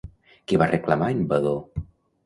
[0.51, 1.57] Què va exclamar en Vadó?